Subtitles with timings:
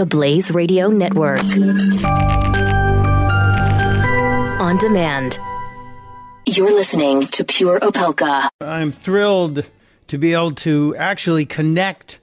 [0.00, 1.42] the Blaze Radio Network.
[4.58, 5.38] On demand.
[6.46, 8.48] You're listening to Pure Opelka.
[8.62, 9.68] I'm thrilled
[10.06, 12.18] to be able to actually connect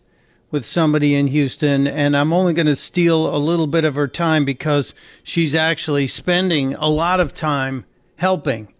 [0.50, 4.08] with somebody in Houston, and I'm only going to steal a little bit of her
[4.08, 7.86] time because she's actually spending a lot of time
[8.16, 8.74] helping.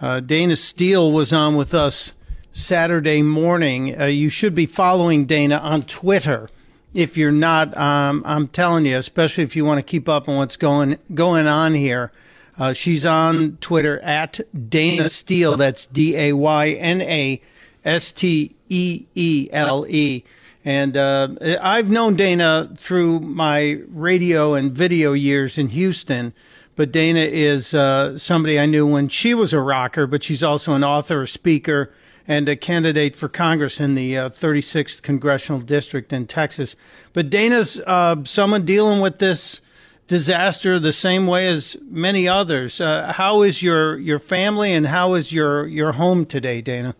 [0.00, 2.14] Uh, Dayna Steele was on with us
[2.52, 4.00] Saturday morning.
[4.00, 6.48] Uh, you should be following Dayna on Twitter.
[6.94, 10.36] If you're not, um, I'm telling you, especially if you want to keep up on
[10.36, 12.12] what's going going on here.
[12.58, 15.56] Uh, she's on Twitter at Dayna Steele.
[15.56, 17.40] That's D A Y N A
[17.84, 20.24] S T E E L E.
[20.64, 21.28] And uh,
[21.62, 26.32] I've known Dayna through my radio and video years in Houston.
[26.74, 30.74] But Dayna is uh, somebody I knew when she was a rocker, but she's also
[30.74, 31.92] an author, a speaker,
[32.28, 36.76] and a candidate for Congress in the uh, 36th congressional district in Texas.
[37.14, 39.62] But Dayna's uh, someone dealing with this
[40.06, 42.80] disaster the same way as many others.
[42.80, 46.94] Uh, how is your your family and how is your your home today, Dayna?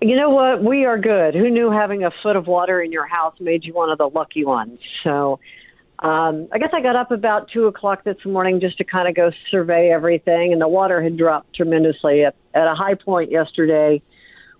[0.00, 0.62] You know what?
[0.62, 1.34] We are good.
[1.34, 4.08] Who knew having a foot of water in your house made you one of the
[4.08, 4.78] lucky ones?
[5.02, 5.40] So,
[6.04, 9.14] um, I guess I got up about two o'clock this morning just to kind of
[9.14, 14.02] go survey everything, and the water had dropped tremendously at, at a high point yesterday.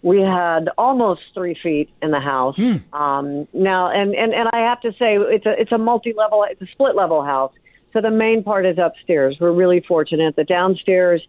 [0.02, 2.56] We had almost three feet in the house.
[2.56, 2.76] Hmm.
[2.94, 6.46] Um, now, and, and and I have to say, it's a it's a multi level,
[6.48, 7.52] it's a split level house.
[7.92, 9.36] So the main part is upstairs.
[9.38, 10.36] We're really fortunate.
[10.36, 11.22] The downstairs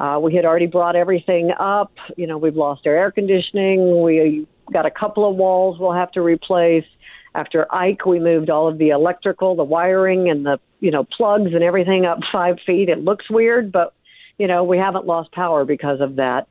[0.00, 1.92] uh, we had already brought everything up.
[2.16, 4.02] You know, we've lost our air conditioning.
[4.02, 6.84] We got a couple of walls we'll have to replace.
[7.34, 11.52] After Ike, we moved all of the electrical, the wiring, and the you know plugs
[11.54, 12.88] and everything up five feet.
[12.88, 13.94] It looks weird, but
[14.38, 16.46] you know we haven't lost power because of that.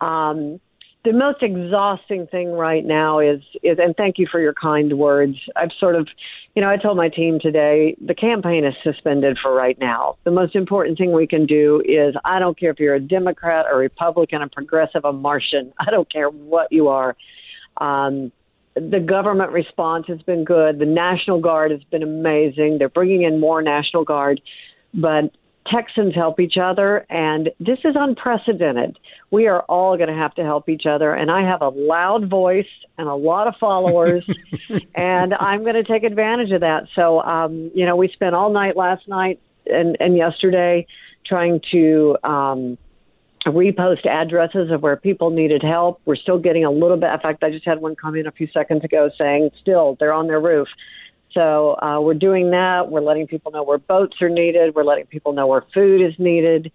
[0.00, 0.60] Um,
[1.04, 5.36] the most exhausting thing right now is is and thank you for your kind words.
[5.56, 6.08] I've sort of
[6.58, 10.16] you know, I told my team today the campaign is suspended for right now.
[10.24, 13.66] The most important thing we can do is I don't care if you're a Democrat,
[13.70, 15.72] a Republican, a progressive, a Martian.
[15.78, 17.16] I don't care what you are.
[17.76, 18.32] Um,
[18.80, 20.78] the government response has been good.
[20.78, 22.78] The National Guard has been amazing.
[22.78, 24.40] They're bringing in more National Guard,
[24.94, 25.32] but
[25.70, 28.98] Texans help each other, and this is unprecedented.
[29.30, 32.28] We are all going to have to help each other, and I have a loud
[32.28, 34.24] voice and a lot of followers,
[34.94, 36.88] and I'm going to take advantage of that.
[36.94, 40.86] So, um, you know, we spent all night last night and, and yesterday
[41.26, 42.78] trying to um,
[43.50, 46.00] repost addresses of where people needed help.
[46.04, 47.10] We're still getting a little bit.
[47.12, 50.12] In fact, I just had one come in a few seconds ago saying, still, they're
[50.12, 50.68] on their roof.
[51.32, 52.90] So uh, we're doing that.
[52.90, 54.74] We're letting people know where boats are needed.
[54.74, 56.72] We're letting people know where food is needed.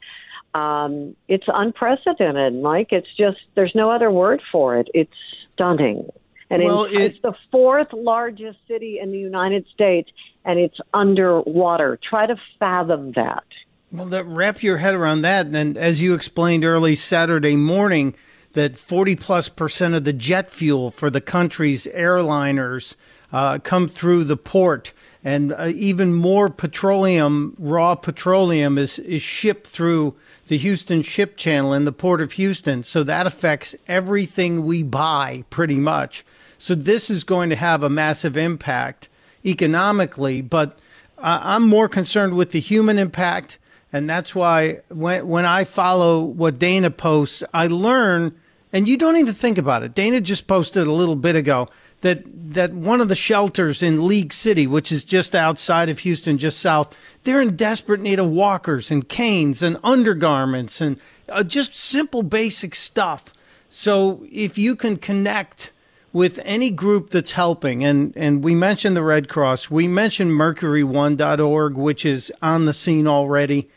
[0.54, 2.90] Um, it's unprecedented, Mike.
[2.92, 4.88] It's just there's no other word for it.
[4.94, 5.12] It's
[5.54, 6.08] stunning.
[6.52, 10.12] And Well, it's, it- it's the fourth largest city in the United States,
[10.46, 11.98] and it's underwater.
[12.08, 13.44] Try to fathom that.
[13.94, 15.46] Well, that, wrap your head around that.
[15.46, 18.16] And as you explained early Saturday morning,
[18.54, 22.96] that 40 plus percent of the jet fuel for the country's airliners
[23.32, 24.94] uh, come through the port.
[25.24, 30.16] And uh, even more petroleum, raw petroleum, is, is shipped through
[30.48, 32.84] the Houston Ship Channel in the port of Houston.
[32.84, 36.26] So that affects everything we buy pretty much.
[36.58, 39.08] So this is going to have a massive impact
[39.46, 40.80] economically, but
[41.20, 43.60] uh, I'm more concerned with the human impact.
[43.94, 48.36] And that's why when, when I follow what Dayna posts, I learn,
[48.74, 49.94] and you don't even think about it.
[49.94, 51.70] Dayna just posted a little bit ago
[52.02, 52.24] that,
[52.54, 56.60] that one of the shelters in League City, which is just outside of Houston, just
[56.60, 61.00] south, they're in desperate need of walkers and canes and undergarments and
[61.30, 63.32] uh, just simple basic stuff.
[63.70, 65.72] So if you can connect
[66.12, 71.76] with any group that's helping, and, and we mentioned the Red Cross, we mentioned Mercury1.org,
[71.76, 73.70] which is on the scene already.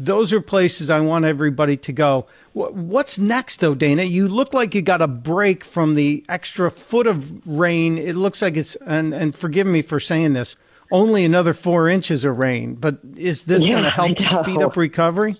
[0.00, 2.26] Those are places I want everybody to go.
[2.52, 4.08] What's next, though, Dayna?
[4.08, 7.98] You look like you got a break from the extra foot of rain.
[7.98, 10.54] It looks like it's, and, and forgive me for saying this,
[10.92, 12.76] only another four inches of rain.
[12.76, 15.36] But is this Yeah, going to help speed up recovery?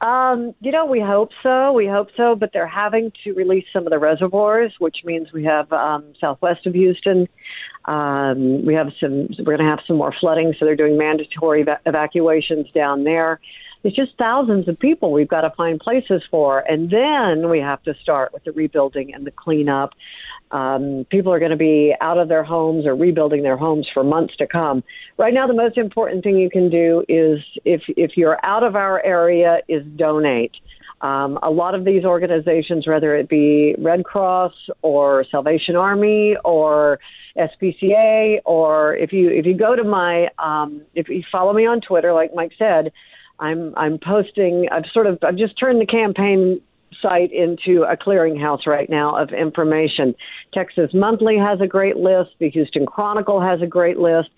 [0.00, 1.72] Um, you know, we hope so.
[1.72, 5.44] We hope so, but they're having to release some of the reservoirs, which means we
[5.44, 7.28] have um, southwest of Houston.
[7.86, 9.28] Um, we have some.
[9.38, 13.40] We're going to have some more flooding, so they're doing mandatory eva- evacuations down there.
[13.82, 17.82] It's just thousands of people we've got to find places for, and then we have
[17.84, 19.94] to start with the rebuilding and the cleanup.
[20.50, 24.04] Um, people are going to be out of their homes or rebuilding their homes for
[24.04, 24.82] months to come.
[25.16, 28.76] Right now, the most important thing you can do is if if you're out of
[28.76, 30.52] our area is donate.
[31.00, 34.52] Um, a lot of these organizations, whether it be Red Cross
[34.82, 36.98] or Salvation Army or
[37.36, 41.80] SPCA, or if you if you go to my um, if you follow me on
[41.80, 42.92] Twitter, like Mike said,
[43.38, 44.68] I'm I'm posting.
[44.70, 46.60] I've sort of I've just turned the campaign
[47.00, 50.14] site into a clearinghouse right now of information.
[50.52, 52.30] Texas Monthly has a great list.
[52.38, 54.28] The Houston Chronicle has a great list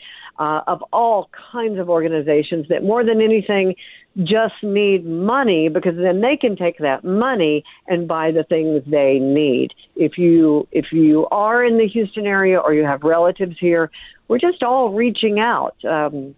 [0.43, 3.77] uh, of all kinds of organizations that more than anything
[4.25, 9.21] just need money because then they can take that money and buy the things they
[9.21, 9.73] need.
[9.95, 13.91] If you if you are in the Houston area or you have relatives here,
[14.27, 15.77] we're just all reaching out.
[15.85, 16.35] Um,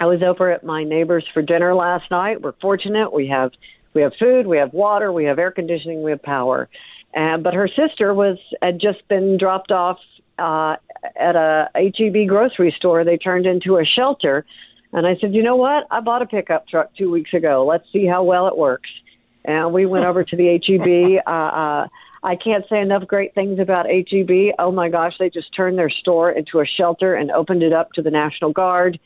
[0.00, 2.40] I was over at my neighbors for dinner last night.
[2.40, 3.12] We're fortunate.
[3.12, 3.52] We have
[3.92, 6.70] we have food, we have water, we have air conditioning, we have power.
[7.12, 9.98] And but her sister was had just been dropped off
[10.38, 10.76] uh,
[11.14, 13.04] at a HEB grocery store.
[13.04, 14.44] They turned into a shelter
[14.92, 15.86] and I said, you know what?
[15.90, 17.66] I bought a pickup truck two weeks ago.
[17.68, 18.88] Let's see how well it works.
[19.44, 21.22] And we went over to the HEB.
[21.26, 21.88] Uh, uh,
[22.22, 24.54] I can't say enough great things about HEB.
[24.58, 27.92] Oh my gosh, they just turned their store into a shelter and opened it up
[27.92, 28.98] to the National Guard.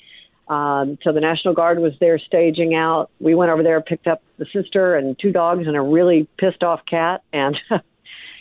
[0.49, 3.11] Um, so the National Guard was there staging out.
[3.19, 6.63] We went over there, picked up the sister and two dogs and a really pissed
[6.63, 7.59] off cat, and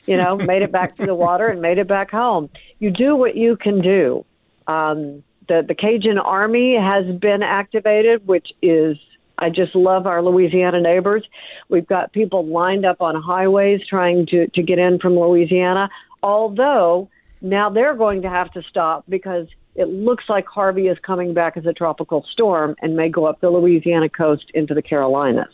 [0.06, 2.50] you know, made it back to the water and made it back home.
[2.80, 4.26] You do what you can do.
[4.68, 8.98] Um, the, the Cajun Army has been activated, which is
[9.38, 11.24] I just love our Louisiana neighbors.
[11.70, 15.90] We've got people lined up on highways trying to, to get in from Louisiana,
[16.22, 17.10] although
[17.42, 21.56] now they're going to have to stop because it looks like Harvey is coming back
[21.56, 25.54] as a tropical storm and may go up the Louisiana coast into the Carolinas.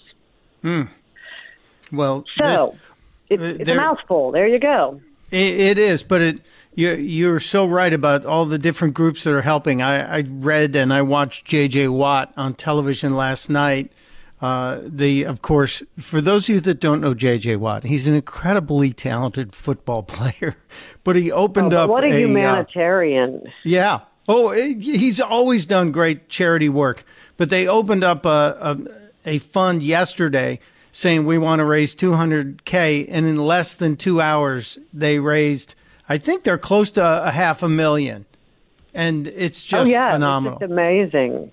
[0.61, 0.83] Hmm.
[1.91, 2.81] Well, so this,
[3.29, 4.31] it's, it's a mouthful.
[4.31, 5.01] There you go.
[5.31, 6.39] It, it is, but it
[6.75, 9.81] you're, you're so right about all the different groups that are helping.
[9.81, 11.87] I, I read and I watched J.J.
[11.87, 13.91] Watt on television last night.
[14.41, 17.55] Uh, the of course, for those of you that don't know J.J.
[17.55, 20.57] Watt, he's an incredibly talented football player.
[21.05, 21.89] But he opened oh, up.
[21.89, 23.41] What a, a uh, humanitarian!
[23.45, 23.99] Uh, yeah.
[24.27, 27.05] Oh, he's always done great charity work.
[27.37, 28.57] But they opened up a,
[29.25, 30.59] a, a fund yesterday
[30.95, 35.75] saying we want to raise 200k, and in less than two hours they raised
[36.07, 38.25] I think they're close to a half a million,
[38.93, 40.59] and it's oh, just oh, yeah, phenomenal.
[40.61, 41.51] It's amazing.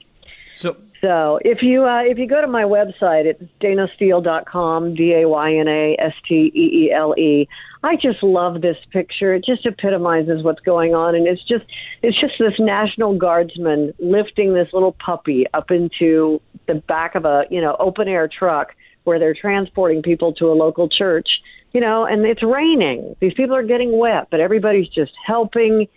[0.54, 5.28] So, so if you uh, if you go to my website, it's daynasteele.com, d a
[5.28, 7.48] y n a s t e e l e.
[7.82, 9.34] I just love this picture.
[9.34, 11.64] It just epitomizes what's going on, and it's just
[12.02, 17.44] it's just this National Guardsman lifting this little puppy up into the back of a
[17.48, 18.74] you know open air truck
[19.04, 21.28] where they're transporting people to a local church
[21.72, 23.16] you know, and it's raining.
[23.20, 25.88] These people are getting wet, but everybody's just helping.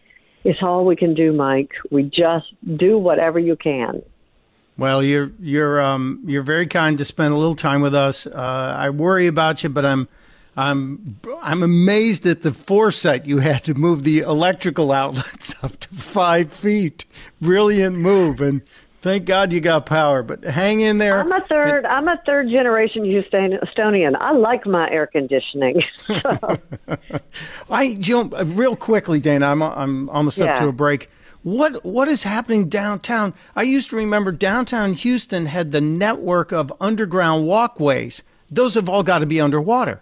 [0.43, 1.71] It's all we can do, Mike.
[1.91, 2.45] We just
[2.77, 4.01] do whatever you can.
[4.77, 8.27] Well, you're you're um you're very kind to spend a little time with us.
[8.27, 10.07] Uh, I worry about you, but I'm
[10.57, 15.89] I'm I'm amazed at the foresight you had to move the electrical outlets up to
[15.89, 17.05] five feet.
[17.41, 18.61] Brilliant move, and
[19.05, 21.19] Thank God you got power, but hang in there.
[21.19, 21.85] I'm a third.
[21.85, 24.15] I'm a third generation Houstonian.
[24.19, 25.83] I like my air conditioning.
[27.69, 29.43] I, you know, real quickly, Dayna.
[29.43, 30.53] I'm I'm almost yeah.
[30.53, 31.11] up to a break.
[31.43, 33.35] What what is happening downtown?
[33.55, 38.23] I used to remember downtown Houston had the network of underground walkways.
[38.49, 40.01] Those have all got to be underwater.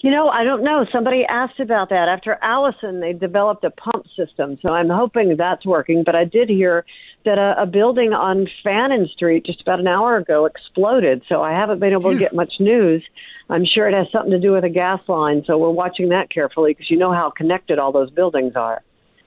[0.00, 0.86] You know, I don't know.
[0.90, 2.08] Somebody asked about that.
[2.08, 6.04] After Allison, they developed a pump system, so I'm hoping that's working.
[6.04, 6.84] But I did hear
[7.24, 11.22] that a, a building on Fannin Street just about an hour ago exploded.
[11.28, 13.02] So I haven't been able to get much news.
[13.48, 15.44] I'm sure it has something to do with a gas line.
[15.46, 18.82] So we're watching that carefully because you know how connected all those buildings are.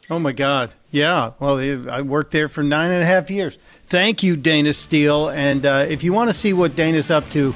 [0.10, 0.74] Oh my God!
[0.90, 1.32] Yeah.
[1.38, 3.58] Well, I worked there for nine and a half years.
[3.88, 5.30] Thank you, Dayna Steele.
[5.30, 7.54] And uh, if you want to see what Dayna's up to,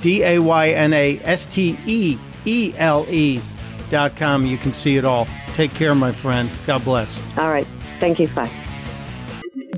[0.00, 3.40] D A Y N A S T E E L E
[3.90, 4.46] dot com.
[4.46, 5.26] You can see it all.
[5.48, 6.48] Take care, my friend.
[6.66, 7.18] God bless.
[7.36, 7.66] All right.
[8.00, 8.28] Thank you.
[8.28, 8.50] Bye.